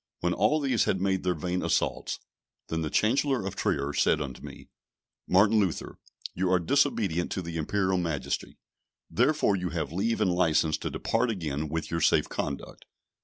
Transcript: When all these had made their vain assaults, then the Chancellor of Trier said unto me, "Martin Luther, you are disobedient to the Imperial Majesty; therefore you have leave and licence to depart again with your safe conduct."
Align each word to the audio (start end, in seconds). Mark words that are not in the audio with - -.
When 0.21 0.33
all 0.33 0.59
these 0.59 0.85
had 0.85 0.99
made 0.99 1.21
their 1.21 1.35
vain 1.35 1.61
assaults, 1.61 2.17
then 2.69 2.81
the 2.81 2.89
Chancellor 2.89 3.45
of 3.45 3.55
Trier 3.55 3.93
said 3.93 4.19
unto 4.19 4.41
me, 4.41 4.67
"Martin 5.27 5.59
Luther, 5.59 5.99
you 6.33 6.51
are 6.51 6.57
disobedient 6.57 7.31
to 7.33 7.41
the 7.43 7.57
Imperial 7.57 7.99
Majesty; 7.99 8.57
therefore 9.11 9.55
you 9.55 9.69
have 9.69 9.91
leave 9.93 10.19
and 10.19 10.33
licence 10.33 10.79
to 10.79 10.89
depart 10.89 11.29
again 11.29 11.69
with 11.69 11.91
your 11.91 12.01
safe 12.01 12.27
conduct." 12.29 12.85